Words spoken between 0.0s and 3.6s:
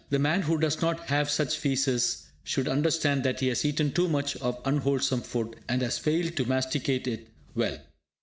The man who does not have such fæces should understand that he